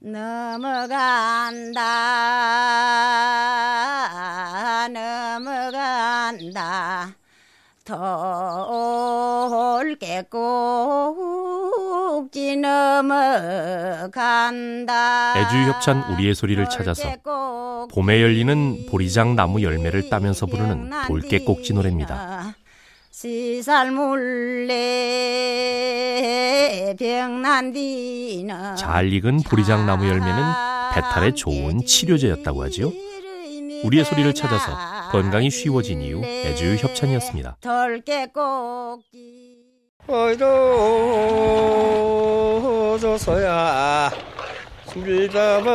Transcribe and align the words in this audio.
넘어간다. 0.00 1.80
넘어간다. 4.88 7.14
돌게 9.88 10.24
꼭지 10.30 12.56
넘어간다. 12.56 13.14
애주협찬 15.38 16.12
우리의 16.12 16.34
소리를 16.34 16.68
찾아서 16.68 17.08
봄에 17.90 18.20
열리는 18.22 18.84
보리장 18.90 19.34
나무 19.34 19.62
열매를 19.62 20.10
따면서 20.10 20.44
부르는 20.46 20.90
돌깨꼭지 21.08 21.72
노래입니다. 21.72 22.54
시살물레 23.10 24.76
병난디는 26.96 28.76
잘 28.76 29.12
익은 29.12 29.42
보리장 29.42 29.86
나무 29.86 30.06
열매는 30.08 30.42
배탈에 30.94 31.32
좋은 31.34 31.84
치료제였다고 31.84 32.62
하지요. 32.64 32.90
우리의 33.84 34.04
소리를 34.04 34.32
찾아서 34.34 34.72
건강이 35.10 35.50
쉬워진 35.50 36.00
이유 36.02 36.22
애주 36.24 36.76
협찬이었습니다. 36.76 37.56
돌깨꼭지 37.60 39.58
어이도 40.08 40.46
저서야 43.00 44.10
술 44.86 45.30
잡아 45.30 45.70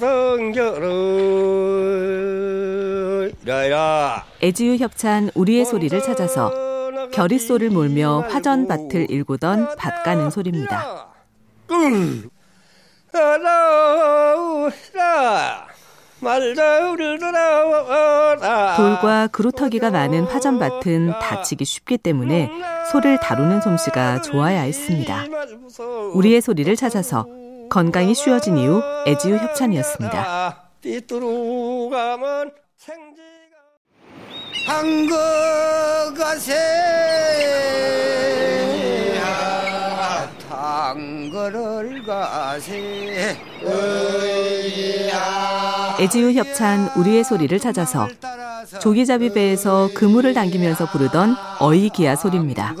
던겨라 0.00 0.86
이라이라 3.42 4.24
애지유 4.42 4.76
협찬 4.76 5.30
우리의 5.34 5.64
소리를 5.64 6.02
찾아서 6.02 6.50
결의소를 7.12 7.70
몰며 7.70 8.24
화전밭을 8.28 9.10
일구던 9.10 9.76
밭 9.76 10.02
가는 10.04 10.30
소리입니다. 10.30 11.06
돌아와라 17.18 18.76
돌과 18.76 19.28
그루터기가 19.28 19.90
많은 19.90 20.24
화전밭은 20.24 21.18
다치기 21.20 21.64
쉽기 21.64 21.98
때문에 21.98 22.50
소를 22.90 23.18
다루는 23.20 23.60
솜씨가 23.60 24.22
좋아야 24.22 24.62
했습니다. 24.62 25.24
우리의 26.14 26.40
소리를 26.40 26.74
찾아서 26.76 27.26
건강이 27.70 28.14
쉬워진 28.14 28.56
이유 28.58 28.80
애지유 29.06 29.36
협찬이었습니다. 29.36 30.70
띠뚜루가면 30.80 32.52
생지가 32.76 33.26
한거가세 34.66 36.54
tan거를 41.06 42.02
가세 42.02 43.36
애지유 46.00 46.32
협찬 46.32 46.90
우리의 46.96 47.24
소리를 47.24 47.58
찾아서 47.58 48.08
조기잡이 48.80 49.32
배에서 49.32 49.88
그물을 49.94 50.34
당기면서 50.34 50.86
부르던 50.86 51.36
어이기야 51.60 52.16
소리입니다. 52.16 52.74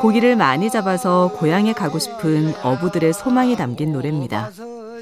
고기를 0.00 0.36
많이 0.36 0.70
잡아서 0.70 1.32
고향에 1.34 1.72
가고 1.72 1.98
싶은 1.98 2.54
어부들의 2.62 3.12
소망이 3.12 3.56
담긴 3.56 3.92
노래입니다. 3.92 4.50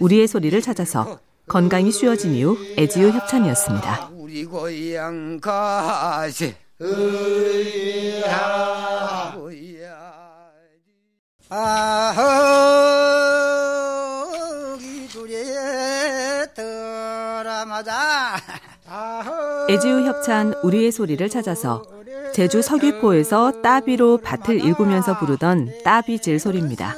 우리의 0.00 0.27
소리를 0.27 0.61
찾아서 0.62 1.18
건강이 1.46 1.91
쉬워진 1.91 2.34
이유 2.34 2.56
애지유 2.78 3.11
협찬이었습니다. 3.11 4.11
우리 4.16 4.44
고향 4.44 5.38
가세 5.41 6.55
의야 6.83 8.25
아허 11.50 12.23
기 14.78 15.06
두리에 15.08 16.47
들어마자 16.55 18.36
애지유 19.69 20.07
협찬 20.07 20.55
우리의 20.63 20.90
소리를 20.90 21.29
찾아서 21.29 21.83
제주 22.33 22.63
서귀포에서 22.63 23.61
따비로 23.61 24.19
밭을 24.23 24.64
일구면서 24.64 25.19
부르던 25.19 25.83
따비질 25.85 26.39
소리입니다. 26.39 26.95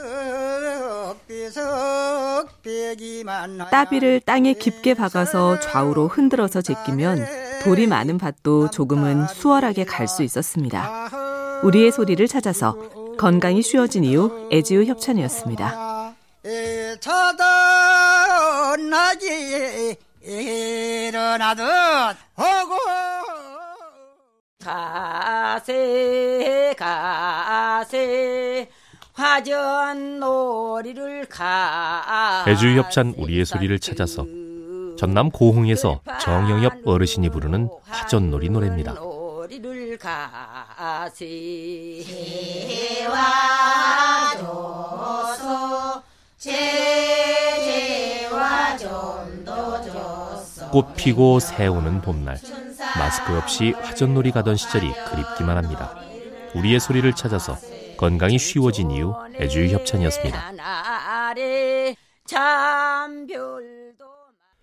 따비를 3.70 4.20
땅에 4.20 4.52
깊게 4.52 4.94
박아서 4.94 5.58
좌우로 5.58 6.06
흔들어서 6.06 6.62
제끼면 6.62 7.26
돌이 7.64 7.86
많은 7.86 8.18
밭도 8.18 8.70
조금은 8.70 9.26
수월하게 9.28 9.84
갈 9.84 10.08
수 10.08 10.22
있었습니다. 10.22 11.08
우리의 11.62 11.92
소리를 11.92 12.26
찾아서 12.28 12.76
건강이 13.18 13.62
쉬워진 13.62 14.04
이유 14.04 14.48
애지유 14.52 14.84
협찬이었습니다. 14.84 16.14
차단하지 19.00 19.96
일어나듯 20.22 21.64
하고 22.34 22.74
가세 24.62 26.74
가세 26.76 28.68
화전 29.12 30.18
놀이를 30.18 31.26
가 31.26 32.44
애주 32.48 32.76
협찬 32.76 33.14
우리의 33.16 33.44
소리를 33.44 33.78
찾아서 33.78 34.26
전남 35.02 35.30
고흥에서 35.32 36.00
정영엽 36.20 36.86
어르신이 36.86 37.28
부르는 37.30 37.68
화전놀이 37.88 38.48
노래입니다. 38.50 38.94
꽃 50.70 50.94
피고 50.94 51.40
새 51.40 51.66
오는 51.66 52.00
봄날 52.00 52.38
마스크 52.96 53.36
없이 53.36 53.72
화전놀이 53.72 54.30
가던 54.30 54.54
시절이 54.54 54.86
그립기만 54.86 55.56
합니다. 55.56 55.96
우리의 56.54 56.78
소리를 56.78 57.12
찾아서 57.14 57.56
건강이 57.96 58.38
쉬워진 58.38 58.92
이유 58.92 59.12
애주 59.40 59.66
협찬이었습니다. 59.66 60.52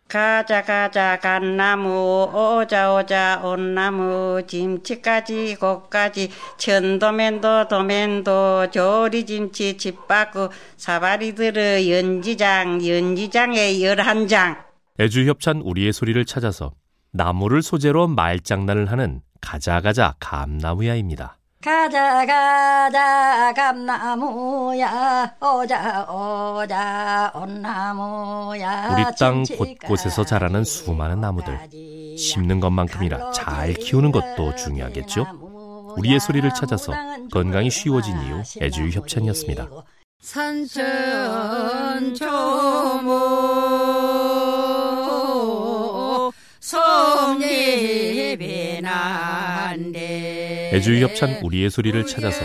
가자 0.09 0.63
가자 0.63 1.19
간나무 1.19 2.31
오자 2.33 2.95
오자 2.95 3.41
온나무 3.43 4.41
김치까지 4.47 5.57
꽃까지 5.59 6.31
천도면도 6.57 7.67
도면도 7.67 8.71
조리김치 8.71 9.77
집바구 9.77 10.49
사바리 10.77 11.35
들어 11.35 11.87
연지장 11.87 12.83
연지장에 12.83 13.83
열한 13.83 14.27
장 14.27 14.57
애주 14.99 15.29
협찬 15.29 15.61
우리의 15.61 15.93
소리를 15.93 16.25
찾아서 16.25 16.73
나무를 17.11 17.61
소재로 17.61 18.07
말장난을 18.07 18.91
하는 18.91 19.21
가자 19.41 19.79
가자 19.79 20.15
감나무야입니다. 20.19 21.38
가자 21.61 22.25
가자 22.25 23.53
감나무야. 23.53 25.35
오자 25.41 26.07
오자 26.09 27.33
온나무야. 27.35 28.93
우리 28.93 29.03
땅 29.19 29.43
곳곳에서 29.43 30.23
자라는 30.23 30.63
수많은 30.63 31.19
나무들. 31.19 31.59
심는 32.17 32.61
것만큼이나 32.61 33.31
잘 33.31 33.73
키우는 33.73 34.13
것도 34.13 34.55
중요하겠죠. 34.55 35.25
우리의 35.97 36.21
소리를 36.21 36.49
찾아서 36.53 36.93
건강이 37.29 37.69
쉬워진 37.69 38.17
이유 38.21 38.41
애주 38.61 38.87
협찬이었습니다. 38.91 39.67
산천 40.21 42.15
초모 42.15 43.88
애주 50.71 50.99
협찬 51.01 51.39
우리의 51.41 51.69
소리를 51.69 52.05
찾아서 52.05 52.41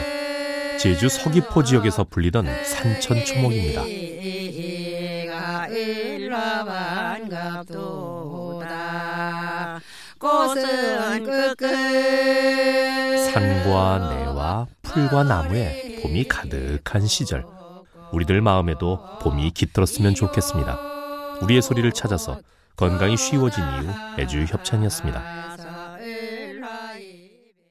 제주 0.79 1.09
서귀포 1.09 1.63
지역에서 1.63 2.05
불리던 2.05 2.47
산천 2.65 3.25
초목입니다. 3.25 3.83
산과 13.33 14.15
내와 14.15 14.67
풀과 14.83 15.25
나무에 15.25 16.01
봄이 16.03 16.25
가득한 16.25 17.07
시절 17.07 17.45
우리들 18.13 18.41
마음에도 18.41 19.01
봄이 19.21 19.51
깃들었으면 19.51 20.15
좋겠습니다. 20.15 20.79
우리의 21.43 21.61
소리를 21.63 21.91
찾아서 21.93 22.39
건강이 22.77 23.17
쉬워진 23.17 23.63
이유 23.65 24.23
애주 24.23 24.45
협찬이었습니다. 24.45 25.45